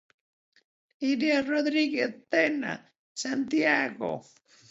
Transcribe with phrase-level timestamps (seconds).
[1.09, 2.73] Iria Rodríguez Tena,
[3.25, 4.11] Santiago.